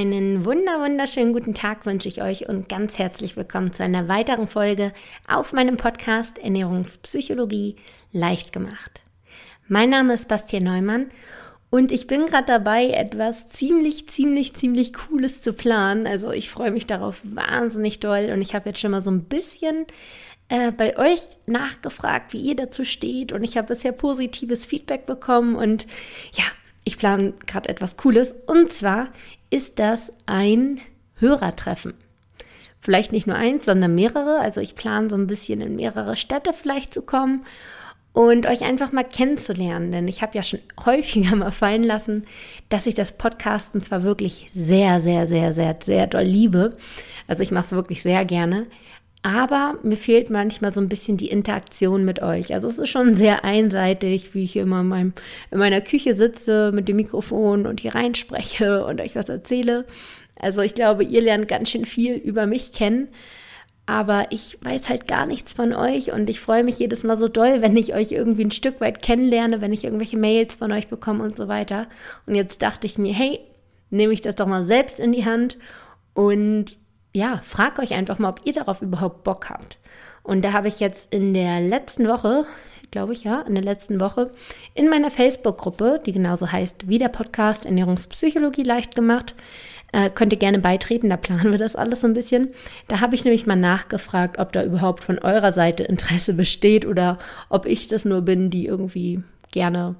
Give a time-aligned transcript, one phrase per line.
[0.00, 4.48] Einen wunder wunderschönen guten Tag wünsche ich euch und ganz herzlich willkommen zu einer weiteren
[4.48, 4.94] Folge
[5.28, 7.76] auf meinem Podcast Ernährungspsychologie
[8.10, 9.02] leicht gemacht.
[9.68, 11.08] Mein Name ist Bastian Neumann
[11.68, 16.06] und ich bin gerade dabei, etwas ziemlich, ziemlich, ziemlich Cooles zu planen.
[16.06, 19.24] Also ich freue mich darauf wahnsinnig doll und ich habe jetzt schon mal so ein
[19.24, 19.84] bisschen
[20.48, 25.56] äh, bei euch nachgefragt, wie ihr dazu steht und ich habe bisher positives Feedback bekommen
[25.56, 25.86] und
[26.32, 26.44] ja,
[26.84, 29.08] ich plane gerade etwas Cooles und zwar
[29.50, 30.80] ist das ein
[31.16, 31.94] Hörertreffen.
[32.80, 34.38] Vielleicht nicht nur eins, sondern mehrere.
[34.40, 37.44] Also ich plane so ein bisschen in mehrere Städte vielleicht zu kommen
[38.12, 39.92] und euch einfach mal kennenzulernen.
[39.92, 42.24] Denn ich habe ja schon häufiger mal fallen lassen,
[42.68, 46.76] dass ich das Podcasten zwar wirklich sehr, sehr, sehr, sehr, sehr doll liebe.
[47.28, 48.66] Also ich mache es wirklich sehr gerne.
[49.22, 52.54] Aber mir fehlt manchmal so ein bisschen die Interaktion mit euch.
[52.54, 55.12] Also es ist schon sehr einseitig, wie ich immer in, meinem,
[55.50, 59.84] in meiner Küche sitze mit dem Mikrofon und hier reinspreche und euch was erzähle.
[60.36, 63.08] Also ich glaube, ihr lernt ganz schön viel über mich kennen.
[63.84, 67.26] Aber ich weiß halt gar nichts von euch und ich freue mich jedes Mal so
[67.26, 70.88] doll, wenn ich euch irgendwie ein Stück weit kennenlerne, wenn ich irgendwelche Mails von euch
[70.88, 71.88] bekomme und so weiter.
[72.24, 73.40] Und jetzt dachte ich mir, hey,
[73.90, 75.58] nehme ich das doch mal selbst in die Hand
[76.14, 76.76] und
[77.12, 79.78] ja, frag euch einfach mal, ob ihr darauf überhaupt Bock habt.
[80.22, 82.44] Und da habe ich jetzt in der letzten Woche,
[82.90, 84.30] glaube ich, ja, in der letzten Woche
[84.74, 89.34] in meiner Facebook-Gruppe, die genauso heißt wie der Podcast Ernährungspsychologie leicht gemacht,
[89.92, 92.50] äh, könnt ihr gerne beitreten, da planen wir das alles so ein bisschen.
[92.86, 97.18] Da habe ich nämlich mal nachgefragt, ob da überhaupt von eurer Seite Interesse besteht oder
[97.48, 99.96] ob ich das nur bin, die irgendwie gerne,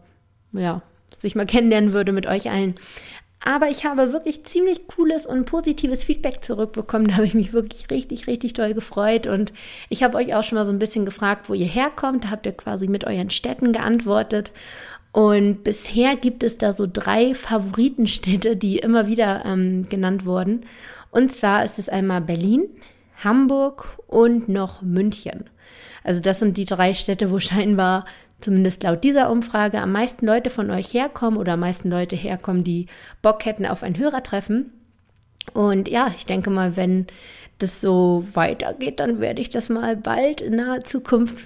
[0.52, 0.82] ja,
[1.16, 2.76] sich mal kennenlernen würde mit euch allen.
[3.42, 7.08] Aber ich habe wirklich ziemlich cooles und positives Feedback zurückbekommen.
[7.08, 9.26] Da habe ich mich wirklich richtig, richtig toll gefreut.
[9.26, 9.52] Und
[9.88, 12.24] ich habe euch auch schon mal so ein bisschen gefragt, wo ihr herkommt.
[12.24, 14.52] Da habt ihr quasi mit euren Städten geantwortet.
[15.12, 20.66] Und bisher gibt es da so drei Favoritenstädte, die immer wieder ähm, genannt wurden.
[21.10, 22.68] Und zwar ist es einmal Berlin,
[23.24, 25.50] Hamburg und noch München.
[26.04, 28.04] Also das sind die drei Städte, wo scheinbar
[28.40, 32.64] zumindest laut dieser Umfrage, am meisten Leute von euch herkommen oder am meisten Leute herkommen,
[32.64, 32.86] die
[33.22, 34.72] Bock hätten auf ein Hörertreffen.
[35.52, 37.06] Und ja, ich denke mal, wenn
[37.58, 41.36] das so weitergeht, dann werde ich das mal bald in naher Zukunft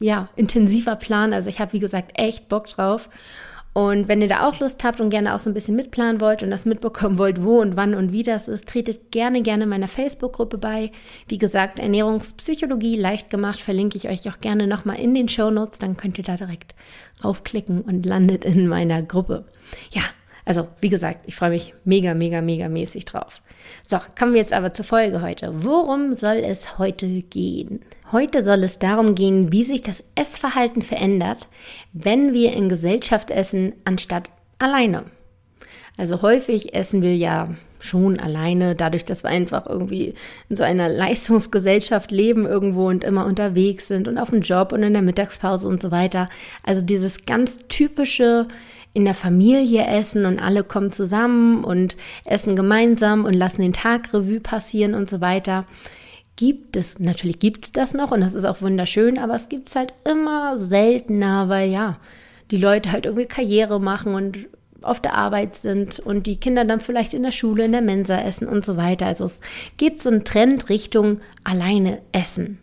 [0.00, 1.32] ja intensiver planen.
[1.32, 3.08] Also ich habe wie gesagt echt Bock drauf
[3.74, 6.42] und wenn ihr da auch Lust habt und gerne auch so ein bisschen mitplanen wollt
[6.42, 9.88] und das mitbekommen wollt, wo und wann und wie das ist, tretet gerne, gerne meiner
[9.88, 10.92] Facebook-Gruppe bei.
[11.26, 15.78] Wie gesagt, Ernährungspsychologie leicht gemacht, verlinke ich euch auch gerne nochmal in den Show Notes.
[15.78, 16.74] Dann könnt ihr da direkt
[17.24, 19.46] raufklicken und landet in meiner Gruppe.
[19.90, 20.02] Ja,
[20.44, 23.40] also, wie gesagt, ich freue mich mega, mega, mega mäßig drauf.
[23.84, 25.64] So, kommen wir jetzt aber zur Folge heute.
[25.64, 27.80] Worum soll es heute gehen?
[28.10, 31.48] Heute soll es darum gehen, wie sich das Essverhalten verändert,
[31.92, 35.04] wenn wir in Gesellschaft essen, anstatt alleine.
[35.96, 40.14] Also häufig essen wir ja schon alleine, dadurch, dass wir einfach irgendwie
[40.48, 44.82] in so einer Leistungsgesellschaft leben irgendwo und immer unterwegs sind und auf dem Job und
[44.82, 46.28] in der Mittagspause und so weiter.
[46.62, 48.48] Also dieses ganz typische
[48.94, 54.12] in der Familie essen und alle kommen zusammen und essen gemeinsam und lassen den Tag
[54.12, 55.64] Revue passieren und so weiter.
[56.36, 59.68] Gibt es, natürlich gibt es das noch und das ist auch wunderschön, aber es gibt
[59.68, 61.98] es halt immer seltener, weil ja,
[62.50, 64.46] die Leute halt irgendwie Karriere machen und
[64.82, 68.18] auf der Arbeit sind und die Kinder dann vielleicht in der Schule, in der Mensa
[68.18, 69.06] essen und so weiter.
[69.06, 69.40] Also es
[69.76, 72.58] geht so ein Trend Richtung alleine essen.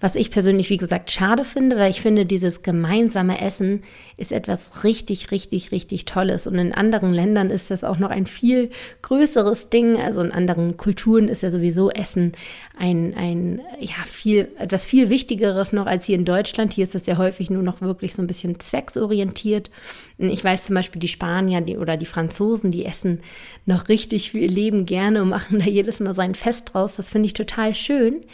[0.00, 3.82] Was ich persönlich, wie gesagt, schade finde, weil ich finde, dieses gemeinsame Essen
[4.16, 6.46] ist etwas richtig, richtig, richtig Tolles.
[6.46, 8.70] Und in anderen Ländern ist das auch noch ein viel
[9.02, 10.00] größeres Ding.
[10.00, 12.32] Also in anderen Kulturen ist ja sowieso Essen
[12.78, 16.72] ein, ein, ja, viel, etwas viel Wichtigeres noch als hier in Deutschland.
[16.72, 19.70] Hier ist das ja häufig nur noch wirklich so ein bisschen zwecksorientiert.
[20.18, 23.20] Ich weiß zum Beispiel, die Spanier die, oder die Franzosen, die essen
[23.66, 26.96] noch richtig viel Leben gerne und machen da jedes Mal sein Fest draus.
[26.96, 28.24] Das finde ich total schön.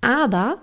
[0.00, 0.58] Aber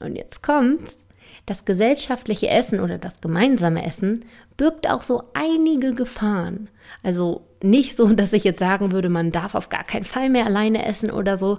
[0.00, 0.98] und jetzt kommt's.
[1.46, 4.24] Das gesellschaftliche Essen oder das gemeinsame Essen
[4.56, 6.68] birgt auch so einige Gefahren.
[7.02, 10.46] Also nicht so, dass ich jetzt sagen würde, man darf auf gar keinen Fall mehr
[10.46, 11.58] alleine essen oder so.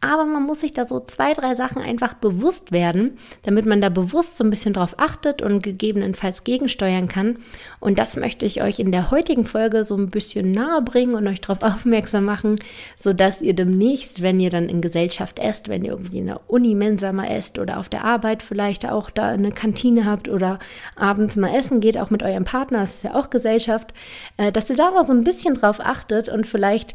[0.00, 3.88] Aber man muss sich da so zwei, drei Sachen einfach bewusst werden, damit man da
[3.88, 7.38] bewusst so ein bisschen drauf achtet und gegebenenfalls gegensteuern kann.
[7.80, 11.26] Und das möchte ich euch in der heutigen Folge so ein bisschen nahe bringen und
[11.26, 12.56] euch darauf aufmerksam machen,
[12.98, 16.74] sodass ihr demnächst, wenn ihr dann in Gesellschaft esst, wenn ihr irgendwie in der Uni
[16.74, 20.58] Mensa mal esst oder auf der Arbeit vielleicht auch da eine Kantine habt oder
[20.96, 23.94] abends mal essen geht, auch mit eurem Partner, das ist ja auch Gesellschaft,
[24.36, 26.94] äh, dass ihr da mal so ein bisschen bisschen drauf achtet und vielleicht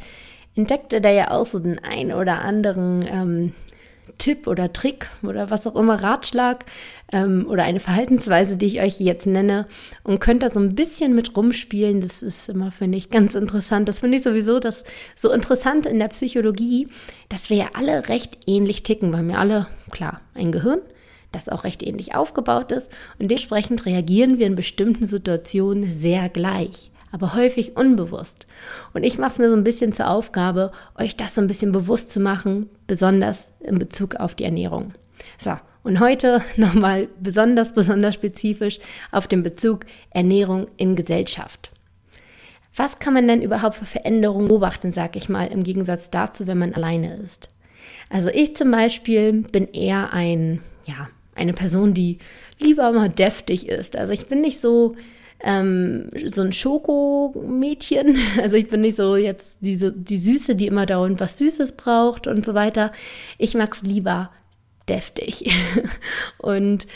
[0.56, 3.54] entdeckt ihr da ja auch so den ein oder anderen, ähm,
[4.22, 6.66] Tipp oder Trick oder was auch immer, Ratschlag
[7.12, 9.68] ähm, oder eine Verhaltensweise, die ich euch jetzt nenne
[10.04, 12.02] und könnt da so ein bisschen mit rumspielen.
[12.02, 13.90] Das ist immer, finde ich, ganz interessant.
[13.90, 14.84] Das finde ich sowieso das
[15.16, 16.88] so interessant in der Psychologie,
[17.30, 19.10] dass wir ja alle recht ähnlich ticken.
[19.10, 20.82] Wir haben ja alle, klar, ein Gehirn,
[21.32, 26.92] das auch recht ähnlich aufgebaut ist und dementsprechend reagieren wir in bestimmten Situationen sehr gleich
[27.12, 28.48] aber häufig unbewusst.
[28.94, 31.72] Und ich mache es mir so ein bisschen zur Aufgabe, euch das so ein bisschen
[31.72, 34.94] bewusst zu machen, besonders in Bezug auf die Ernährung.
[35.38, 38.80] So, und heute nochmal besonders, besonders spezifisch
[39.12, 41.72] auf den Bezug Ernährung in Gesellschaft.
[42.76, 46.58] Was kann man denn überhaupt für Veränderungen beobachten, sag ich mal, im Gegensatz dazu, wenn
[46.58, 47.50] man alleine ist?
[48.10, 52.20] Also ich zum Beispiel bin eher ein, ja, eine Person, die
[52.60, 53.98] lieber mal deftig ist.
[53.98, 54.96] Also ich bin nicht so
[55.44, 58.18] ähm, so ein Schokomädchen.
[58.42, 62.28] Also ich bin nicht so jetzt diese, die Süße, die immer dauernd was Süßes braucht
[62.28, 62.92] und so weiter.
[63.38, 64.32] Ich mag es lieber
[64.88, 65.54] deftig.
[66.38, 66.88] und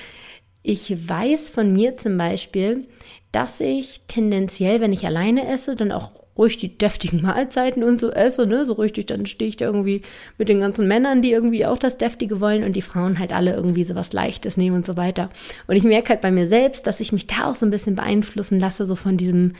[0.63, 2.87] ich weiß von mir zum Beispiel,
[3.31, 8.11] dass ich tendenziell, wenn ich alleine esse, dann auch ruhig die deftigen Mahlzeiten und so
[8.11, 10.01] esse, ne, so richtig, dann stehe ich da irgendwie
[10.37, 13.55] mit den ganzen Männern, die irgendwie auch das Deftige wollen und die Frauen halt alle
[13.55, 15.29] irgendwie so was Leichtes nehmen und so weiter.
[15.67, 17.95] Und ich merke halt bei mir selbst, dass ich mich da auch so ein bisschen
[17.95, 19.53] beeinflussen lasse, so von diesem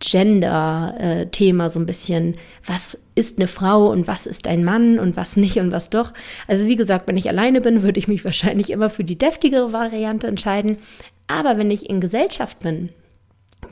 [0.00, 2.36] Gender-Thema so ein bisschen,
[2.66, 6.12] was ist eine Frau und was ist ein Mann und was nicht und was doch.
[6.48, 9.72] Also wie gesagt, wenn ich alleine bin, würde ich mich wahrscheinlich immer für die deftigere
[9.72, 10.78] Variante entscheiden.
[11.26, 12.90] Aber wenn ich in Gesellschaft bin,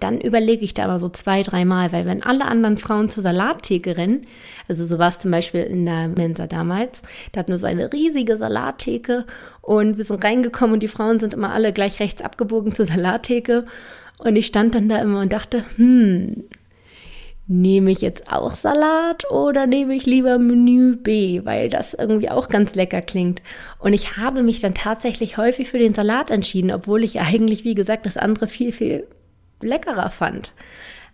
[0.03, 3.97] dann überlege ich da aber so zwei, dreimal, weil wenn alle anderen Frauen zur Salattheke
[3.97, 4.27] rennen,
[4.69, 7.03] also so war es zum Beispiel in der Mensa damals,
[7.33, 9.27] da hatten wir so eine riesige Salattheke
[9.61, 13.65] und wir sind reingekommen und die Frauen sind immer alle gleich rechts abgebogen zur Salattheke
[14.19, 16.45] und ich stand dann da immer und dachte, hm,
[17.49, 22.49] nehme ich jetzt auch Salat oder nehme ich lieber Menü B, weil das irgendwie auch
[22.49, 23.43] ganz lecker klingt.
[23.79, 27.75] Und ich habe mich dann tatsächlich häufig für den Salat entschieden, obwohl ich eigentlich, wie
[27.75, 29.07] gesagt, das andere viel, viel
[29.63, 30.53] leckerer fand.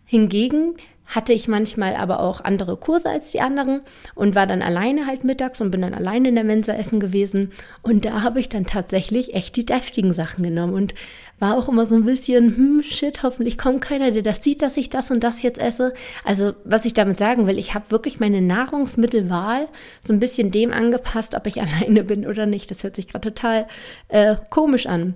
[0.04, 0.74] Hingegen
[1.08, 3.80] hatte ich manchmal aber auch andere Kurse als die anderen
[4.14, 7.50] und war dann alleine halt mittags und bin dann alleine in der Mensa essen gewesen.
[7.82, 10.94] Und da habe ich dann tatsächlich echt die deftigen Sachen genommen und
[11.38, 14.76] war auch immer so ein bisschen, hm, shit, hoffentlich kommt keiner, der das sieht, dass
[14.76, 15.94] ich das und das jetzt esse.
[16.24, 19.68] Also, was ich damit sagen will, ich habe wirklich meine Nahrungsmittelwahl
[20.02, 22.70] so ein bisschen dem angepasst, ob ich alleine bin oder nicht.
[22.70, 23.66] Das hört sich gerade total
[24.08, 25.14] äh, komisch an.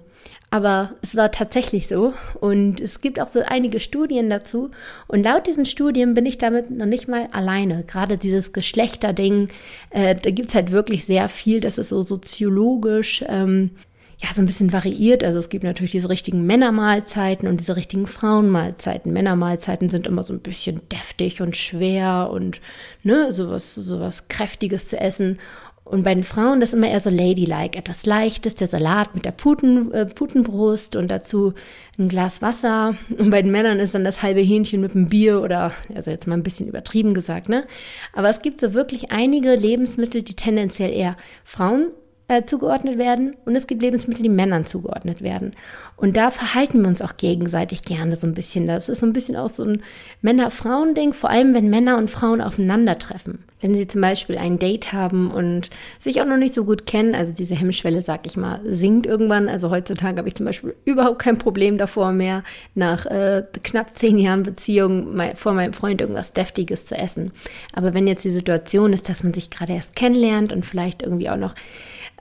[0.53, 2.13] Aber es war tatsächlich so.
[2.39, 4.71] Und es gibt auch so einige Studien dazu.
[5.09, 7.85] Und laut diesen Studien bin ich damit noch nicht mal alleine.
[7.85, 9.49] Gerade dieses Geschlechterding,
[9.89, 11.61] äh, da gibt es halt wirklich sehr viel.
[11.61, 13.25] Das ist so soziologisch.
[13.29, 13.71] Ähm,
[14.23, 15.25] ja, so ein bisschen variiert.
[15.25, 19.11] Also es gibt natürlich diese richtigen Männermahlzeiten und diese richtigen Frauenmahlzeiten.
[19.11, 22.61] Männermahlzeiten sind immer so ein bisschen deftig und schwer und
[23.03, 25.39] ne, sowas, sowas Kräftiges zu essen.
[25.93, 29.33] Und bei den Frauen das immer eher so ladylike, etwas Leichtes, der Salat mit der
[29.33, 31.53] Puten, äh, Putenbrust und dazu
[31.99, 32.95] ein Glas Wasser.
[33.19, 36.27] Und bei den Männern ist dann das halbe Hähnchen mit einem Bier oder, also jetzt
[36.27, 37.67] mal ein bisschen übertrieben gesagt, ne?
[38.15, 41.89] Aber es gibt so wirklich einige Lebensmittel, die tendenziell eher Frauen
[42.29, 45.55] äh, zugeordnet werden und es gibt Lebensmittel, die Männern zugeordnet werden.
[45.97, 48.67] Und da verhalten wir uns auch gegenseitig gerne so ein bisschen.
[48.67, 49.83] Das ist so ein bisschen auch so ein
[50.23, 53.45] Männer-Frauen-Ding, vor allem wenn Männer und Frauen aufeinandertreffen.
[53.61, 55.71] Wenn sie zum Beispiel ein Date haben und
[56.01, 59.49] sich auch noch nicht so gut kennen, also diese Hemmschwelle, sag ich mal, sinkt irgendwann.
[59.49, 62.43] Also heutzutage habe ich zum Beispiel überhaupt kein Problem davor mehr,
[62.75, 67.31] nach äh, knapp zehn Jahren Beziehung mein, vor meinem Freund irgendwas Deftiges zu essen.
[67.73, 71.31] Aber wenn jetzt die Situation ist, dass man sich gerade erst kennenlernt und vielleicht irgendwie
[71.31, 71.55] auch noch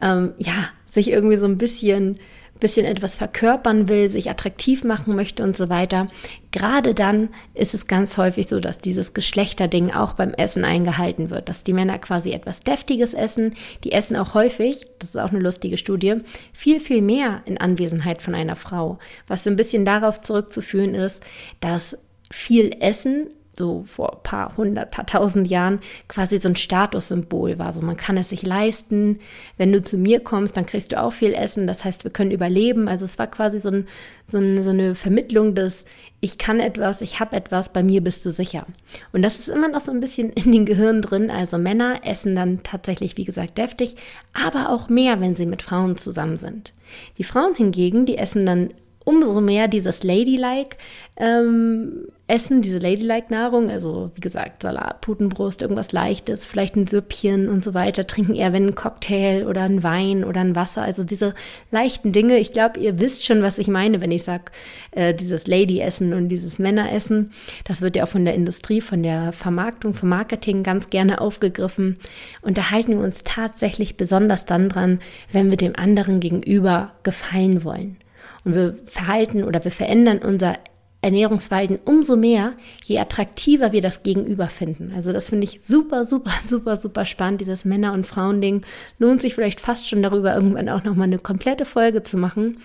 [0.01, 2.19] ähm, ja, sich irgendwie so ein bisschen,
[2.59, 6.07] bisschen etwas verkörpern will, sich attraktiv machen möchte und so weiter.
[6.51, 11.49] Gerade dann ist es ganz häufig so, dass dieses Geschlechterding auch beim Essen eingehalten wird,
[11.49, 13.55] dass die Männer quasi etwas Deftiges essen.
[13.83, 16.17] Die essen auch häufig, das ist auch eine lustige Studie,
[16.53, 21.23] viel, viel mehr in Anwesenheit von einer Frau, was so ein bisschen darauf zurückzuführen ist,
[21.61, 21.97] dass
[22.29, 27.73] viel Essen so vor ein paar hundert, paar tausend Jahren quasi so ein Statussymbol war.
[27.73, 29.19] So man kann es sich leisten.
[29.57, 31.67] Wenn du zu mir kommst, dann kriegst du auch viel Essen.
[31.67, 32.87] Das heißt, wir können überleben.
[32.87, 33.87] Also es war quasi so, ein,
[34.25, 35.85] so, ein, so eine Vermittlung des
[36.23, 38.67] ich kann etwas, ich habe etwas, bei mir bist du sicher.
[39.11, 41.31] Und das ist immer noch so ein bisschen in den Gehirn drin.
[41.31, 43.95] Also Männer essen dann tatsächlich, wie gesagt, deftig,
[44.31, 46.75] aber auch mehr, wenn sie mit Frauen zusammen sind.
[47.17, 48.71] Die Frauen hingegen, die essen dann
[49.11, 50.77] umso mehr dieses Ladylike
[51.17, 57.63] ähm, essen, diese Ladylike-Nahrung, also wie gesagt, Salat, Putenbrust, irgendwas Leichtes, vielleicht ein Süppchen und
[57.63, 61.35] so weiter, trinken eher, wenn ein Cocktail oder ein Wein oder ein Wasser, also diese
[61.69, 62.37] leichten Dinge.
[62.37, 64.45] Ich glaube, ihr wisst schon, was ich meine, wenn ich sage,
[64.91, 67.31] äh, dieses Lady-Essen und dieses Männeressen.
[67.65, 71.99] Das wird ja auch von der Industrie, von der Vermarktung, vom Marketing ganz gerne aufgegriffen.
[72.41, 75.01] Und da halten wir uns tatsächlich besonders dann dran,
[75.31, 77.97] wenn wir dem anderen gegenüber gefallen wollen.
[78.43, 80.57] Und wir verhalten oder wir verändern unser
[81.01, 84.93] Ernährungsverhalten umso mehr, je attraktiver wir das Gegenüber finden.
[84.95, 87.41] Also das finde ich super, super, super, super spannend.
[87.41, 88.61] Dieses Männer- und Frauending
[88.99, 92.59] lohnt sich vielleicht fast schon darüber, irgendwann auch nochmal eine komplette Folge zu machen,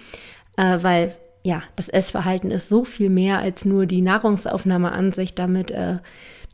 [0.57, 5.35] äh, weil ja, das Essverhalten ist so viel mehr als nur die Nahrungsaufnahme an sich.
[5.35, 5.99] Damit äh,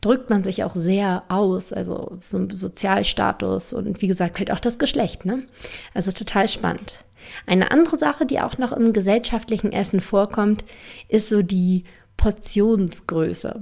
[0.01, 4.77] drückt man sich auch sehr aus, also so Sozialstatus und wie gesagt halt auch das
[4.77, 5.25] Geschlecht.
[5.25, 5.43] Ne?
[5.93, 7.03] Also total spannend.
[7.45, 10.63] Eine andere Sache, die auch noch im gesellschaftlichen Essen vorkommt,
[11.07, 11.83] ist so die
[12.17, 13.61] Portionsgröße.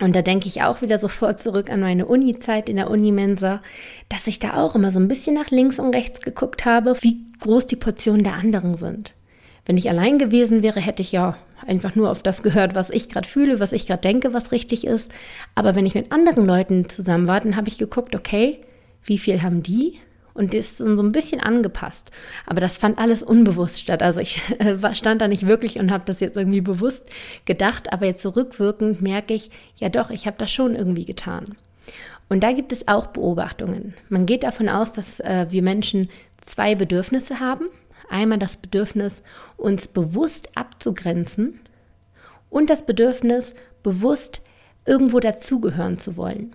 [0.00, 3.60] Und da denke ich auch wieder sofort zurück an meine Uni-Zeit in der Unimensa,
[4.08, 7.18] dass ich da auch immer so ein bisschen nach links und rechts geguckt habe, wie
[7.40, 9.14] groß die Portionen der anderen sind.
[9.66, 13.08] Wenn ich allein gewesen wäre, hätte ich ja einfach nur auf das gehört, was ich
[13.08, 15.10] gerade fühle, was ich gerade denke, was richtig ist.
[15.56, 18.60] Aber wenn ich mit anderen Leuten zusammen war, dann habe ich geguckt, okay,
[19.04, 19.98] wie viel haben die
[20.38, 22.10] und die ist so ein bisschen angepasst.
[22.46, 24.02] Aber das fand alles unbewusst statt.
[24.02, 24.40] Also ich
[24.92, 27.06] stand da nicht wirklich und habe das jetzt irgendwie bewusst
[27.44, 31.56] gedacht, aber jetzt zurückwirkend merke ich, ja doch, ich habe das schon irgendwie getan.
[32.28, 33.94] Und da gibt es auch Beobachtungen.
[34.08, 36.08] Man geht davon aus, dass äh, wir Menschen
[36.42, 37.66] zwei Bedürfnisse haben.
[38.10, 39.22] Einmal das Bedürfnis,
[39.56, 41.60] uns bewusst abzugrenzen
[42.50, 44.42] und das Bedürfnis, bewusst
[44.86, 46.54] irgendwo dazugehören zu wollen.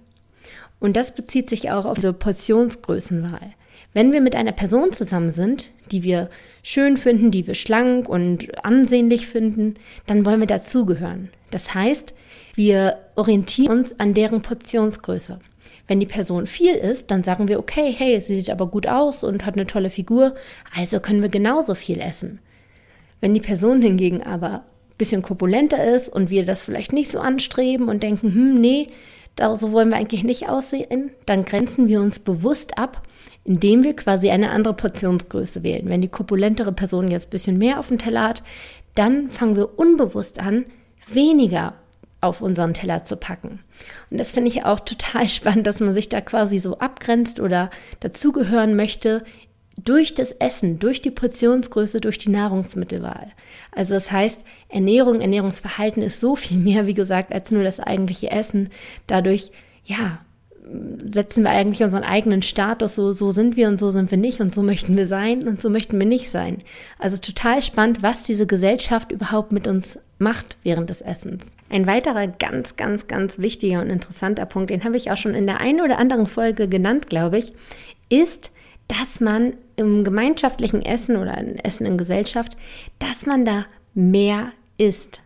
[0.79, 3.53] Und das bezieht sich auch auf diese Portionsgrößenwahl.
[3.93, 6.29] Wenn wir mit einer Person zusammen sind, die wir
[6.63, 9.75] schön finden, die wir schlank und ansehnlich finden,
[10.07, 11.29] dann wollen wir dazugehören.
[11.51, 12.13] Das heißt,
[12.55, 15.39] wir orientieren uns an deren Portionsgröße.
[15.87, 19.23] Wenn die Person viel ist, dann sagen wir, okay, hey, sie sieht aber gut aus
[19.23, 20.33] und hat eine tolle Figur,
[20.75, 22.39] also können wir genauso viel essen.
[23.21, 27.19] Wenn die Person hingegen aber ein bisschen korpulenter ist und wir das vielleicht nicht so
[27.19, 28.87] anstreben und denken, hm, nee,
[29.37, 33.01] so wollen wir eigentlich nicht aussehen, dann grenzen wir uns bewusst ab
[33.45, 35.89] indem wir quasi eine andere Portionsgröße wählen.
[35.89, 38.43] Wenn die korpulentere Person jetzt ein bisschen mehr auf dem Teller hat,
[38.95, 40.65] dann fangen wir unbewusst an,
[41.07, 41.73] weniger
[42.21, 43.59] auf unseren Teller zu packen.
[44.09, 47.69] Und das finde ich auch total spannend, dass man sich da quasi so abgrenzt oder
[47.99, 49.23] dazugehören möchte
[49.77, 53.31] durch das Essen, durch die Portionsgröße, durch die Nahrungsmittelwahl.
[53.71, 58.31] Also das heißt, Ernährung, Ernährungsverhalten ist so viel mehr, wie gesagt, als nur das eigentliche
[58.31, 58.69] Essen.
[59.07, 59.51] Dadurch,
[59.83, 60.19] ja,
[61.05, 64.39] setzen wir eigentlich unseren eigenen Status, so, so sind wir und so sind wir nicht
[64.39, 66.59] und so möchten wir sein und so möchten wir nicht sein.
[66.99, 71.53] Also total spannend, was diese Gesellschaft überhaupt mit uns macht während des Essens.
[71.69, 75.47] Ein weiterer ganz, ganz, ganz wichtiger und interessanter Punkt, den habe ich auch schon in
[75.47, 77.53] der einen oder anderen Folge genannt, glaube ich,
[78.09, 78.51] ist,
[78.87, 82.55] dass man im gemeinschaftlichen Essen oder im Essen in Gesellschaft,
[82.99, 85.21] dass man da mehr isst.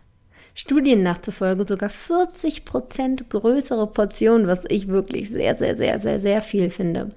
[0.60, 6.42] Studien nachzufolge sogar 40 Prozent größere Portionen, was ich wirklich sehr, sehr, sehr, sehr, sehr
[6.42, 7.12] viel finde.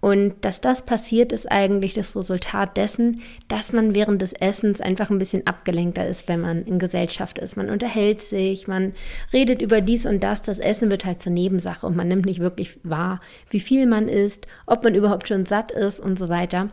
[0.00, 5.10] Und dass das passiert, ist eigentlich das Resultat dessen, dass man während des Essens einfach
[5.10, 7.58] ein bisschen abgelenkter ist, wenn man in Gesellschaft ist.
[7.58, 8.94] Man unterhält sich, man
[9.30, 10.40] redet über dies und das.
[10.40, 13.20] Das Essen wird halt zur Nebensache und man nimmt nicht wirklich wahr,
[13.50, 16.70] wie viel man isst, ob man überhaupt schon satt ist und so weiter.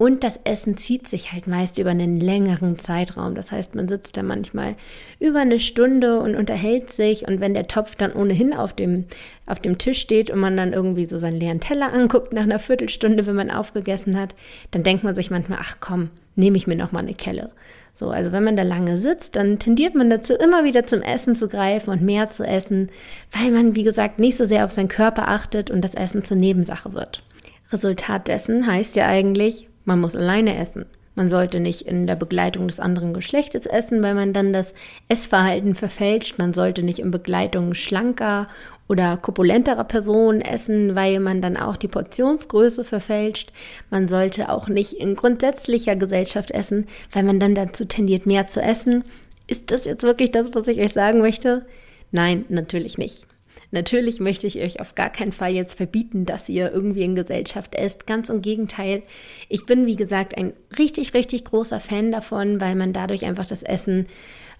[0.00, 3.34] Und das Essen zieht sich halt meist über einen längeren Zeitraum.
[3.34, 4.76] Das heißt, man sitzt da manchmal
[5.18, 7.28] über eine Stunde und unterhält sich.
[7.28, 9.04] Und wenn der Topf dann ohnehin auf dem,
[9.44, 12.58] auf dem Tisch steht und man dann irgendwie so seinen leeren Teller anguckt nach einer
[12.58, 14.34] Viertelstunde, wenn man aufgegessen hat,
[14.70, 17.50] dann denkt man sich manchmal, ach komm, nehme ich mir noch mal eine Kelle.
[17.92, 21.36] So, also wenn man da lange sitzt, dann tendiert man dazu, immer wieder zum Essen
[21.36, 22.88] zu greifen und mehr zu essen,
[23.32, 26.38] weil man, wie gesagt, nicht so sehr auf seinen Körper achtet und das Essen zur
[26.38, 27.22] Nebensache wird.
[27.70, 30.86] Resultat dessen heißt ja eigentlich, man muss alleine essen.
[31.16, 34.74] Man sollte nicht in der Begleitung des anderen Geschlechtes essen, weil man dann das
[35.08, 36.38] Essverhalten verfälscht.
[36.38, 38.46] Man sollte nicht in Begleitung schlanker
[38.88, 43.52] oder korpulenterer Personen essen, weil man dann auch die Portionsgröße verfälscht.
[43.90, 48.62] Man sollte auch nicht in grundsätzlicher Gesellschaft essen, weil man dann dazu tendiert, mehr zu
[48.62, 49.04] essen.
[49.46, 51.66] Ist das jetzt wirklich das, was ich euch sagen möchte?
[52.12, 53.26] Nein, natürlich nicht.
[53.72, 57.74] Natürlich möchte ich euch auf gar keinen Fall jetzt verbieten, dass ihr irgendwie in Gesellschaft
[57.74, 58.06] esst.
[58.06, 59.02] Ganz im Gegenteil.
[59.48, 63.62] Ich bin, wie gesagt, ein richtig, richtig großer Fan davon, weil man dadurch einfach das
[63.62, 64.06] Essen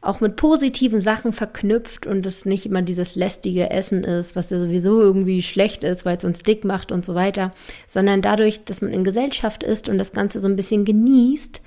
[0.02, 4.58] auch mit positiven Sachen verknüpft und es nicht immer dieses lästige Essen ist, was ja
[4.58, 7.50] sowieso irgendwie schlecht ist, weil es uns dick macht und so weiter,
[7.86, 11.60] sondern dadurch, dass man in Gesellschaft ist und das Ganze so ein bisschen genießt,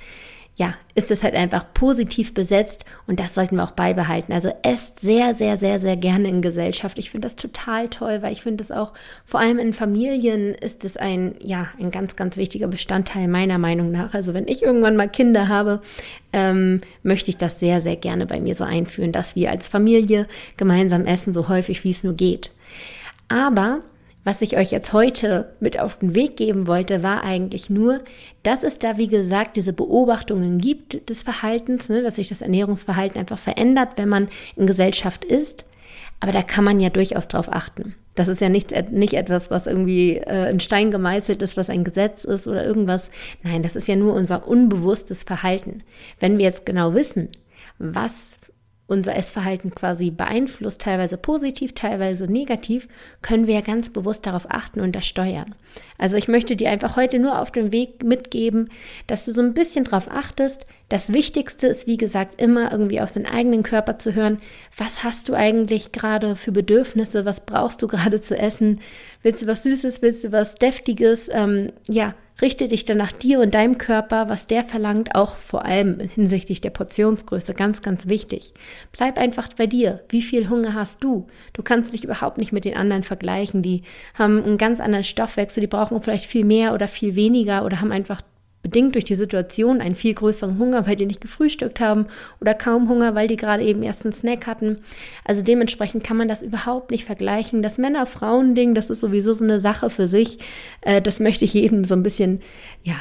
[0.56, 4.34] ja, ist es halt einfach positiv besetzt und das sollten wir auch beibehalten.
[4.34, 7.00] Also esst sehr, sehr, sehr, sehr gerne in Gesellschaft.
[7.00, 8.94] Ich finde das total toll, weil ich finde es auch,
[9.26, 13.90] vor allem in Familien ist es ein, ja, ein ganz, ganz wichtiger Bestandteil meiner Meinung
[13.90, 14.14] nach.
[14.14, 15.82] Also wenn ich irgendwann mal Kinder habe,
[16.34, 20.28] ähm, möchte ich das sehr, sehr gerne bei mir so einführen, dass wir als Familie
[20.58, 22.52] gemeinsam essen, so häufig wie es nur geht.
[23.28, 23.80] Aber
[24.24, 28.02] was ich euch jetzt heute mit auf den Weg geben wollte, war eigentlich nur,
[28.44, 33.20] dass es da, wie gesagt, diese Beobachtungen gibt des Verhaltens, ne, dass sich das Ernährungsverhalten
[33.20, 35.66] einfach verändert, wenn man in Gesellschaft ist.
[36.20, 37.96] Aber da kann man ja durchaus drauf achten.
[38.16, 41.84] Das ist ja nicht, nicht etwas, was irgendwie äh, in Stein gemeißelt ist, was ein
[41.84, 43.10] Gesetz ist oder irgendwas.
[43.42, 45.84] Nein, das ist ja nur unser unbewusstes Verhalten.
[46.20, 47.30] Wenn wir jetzt genau wissen,
[47.80, 48.38] was
[48.86, 52.88] unser Essverhalten quasi beeinflusst, teilweise positiv, teilweise negativ,
[53.22, 55.56] können wir ja ganz bewusst darauf achten und das steuern.
[55.98, 58.70] Also ich möchte dir einfach heute nur auf dem Weg mitgeben,
[59.08, 60.66] dass du so ein bisschen darauf achtest.
[60.90, 64.40] Das Wichtigste ist, wie gesagt, immer irgendwie aus deinem eigenen Körper zu hören,
[64.78, 68.82] was hast du eigentlich gerade für Bedürfnisse, was brauchst du gerade zu essen,
[69.24, 73.40] willst du was Süßes, willst du was Deftiges, ähm, ja, Richte dich dann nach dir
[73.40, 78.54] und deinem Körper, was der verlangt, auch vor allem hinsichtlich der Portionsgröße, ganz, ganz wichtig.
[78.92, 80.02] Bleib einfach bei dir.
[80.10, 81.28] Wie viel Hunger hast du?
[81.54, 83.62] Du kannst dich überhaupt nicht mit den anderen vergleichen.
[83.62, 83.84] Die
[84.16, 87.92] haben einen ganz anderen Stoffwechsel, die brauchen vielleicht viel mehr oder viel weniger oder haben
[87.92, 88.22] einfach
[88.64, 92.08] bedingt durch die Situation einen viel größeren Hunger, weil die nicht gefrühstückt haben
[92.42, 94.80] oder kaum Hunger, weil die gerade eben erst einen Snack hatten.
[95.26, 97.62] Also dementsprechend kann man das überhaupt nicht vergleichen.
[97.62, 100.40] Das Männer-Frauen-Ding, das ist sowieso so eine Sache für sich.
[100.82, 102.40] Äh, das möchte ich jedem so ein bisschen,
[102.84, 102.96] ja,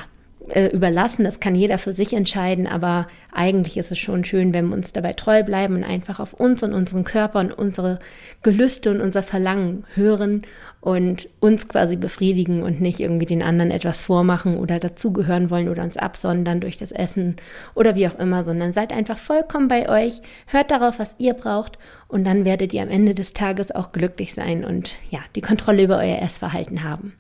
[0.48, 1.24] äh, überlassen.
[1.24, 4.92] Das kann jeder für sich entscheiden, aber eigentlich ist es schon schön, wenn wir uns
[4.92, 7.98] dabei treu bleiben und einfach auf uns und unseren Körper und unsere
[8.42, 10.42] Gelüste und unser Verlangen hören
[10.80, 15.82] und uns quasi befriedigen und nicht irgendwie den anderen etwas vormachen oder dazugehören wollen oder
[15.82, 17.36] uns absondern durch das Essen
[17.74, 21.78] oder wie auch immer, sondern seid einfach vollkommen bei euch, hört darauf, was ihr braucht
[22.08, 25.84] und dann werdet ihr am Ende des Tages auch glücklich sein und ja, die Kontrolle
[25.84, 27.14] über euer Essverhalten haben.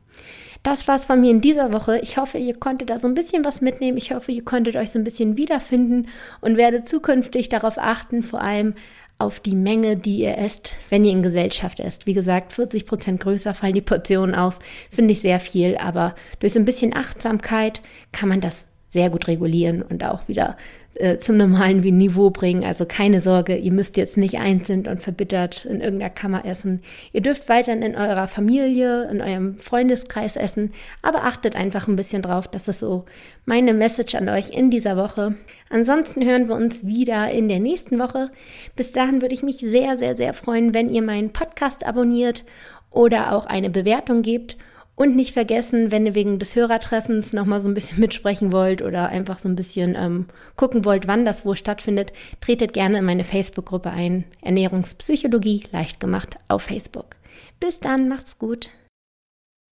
[0.62, 1.98] Das war's von mir in dieser Woche.
[1.98, 3.98] Ich hoffe, ihr konntet da so ein bisschen was mitnehmen.
[3.98, 6.08] Ich hoffe, ihr konntet euch so ein bisschen wiederfinden
[6.40, 8.74] und werdet zukünftig darauf achten, vor allem
[9.18, 12.06] auf die Menge, die ihr esst, wenn ihr in Gesellschaft esst.
[12.06, 14.58] Wie gesagt, 40 Prozent größer fallen die Portionen aus.
[14.90, 19.26] Finde ich sehr viel, aber durch so ein bisschen Achtsamkeit kann man das sehr gut
[19.26, 20.56] regulieren und auch wieder
[20.94, 22.64] äh, zum normalen Niveau bringen.
[22.64, 26.82] Also keine Sorge, ihr müsst jetzt nicht einzeln und verbittert in irgendeiner Kammer essen.
[27.12, 32.20] Ihr dürft weiterhin in eurer Familie, in eurem Freundeskreis essen, aber achtet einfach ein bisschen
[32.20, 32.46] drauf.
[32.46, 33.06] Das ist so
[33.46, 35.34] meine Message an euch in dieser Woche.
[35.70, 38.30] Ansonsten hören wir uns wieder in der nächsten Woche.
[38.76, 42.44] Bis dahin würde ich mich sehr, sehr, sehr freuen, wenn ihr meinen Podcast abonniert
[42.90, 44.58] oder auch eine Bewertung gebt.
[45.02, 49.08] Und nicht vergessen, wenn ihr wegen des Hörertreffens nochmal so ein bisschen mitsprechen wollt oder
[49.08, 53.24] einfach so ein bisschen ähm, gucken wollt, wann das wo stattfindet, tretet gerne in meine
[53.24, 54.22] Facebook-Gruppe ein.
[54.42, 57.16] Ernährungspsychologie leicht gemacht auf Facebook.
[57.58, 58.70] Bis dann, macht's gut.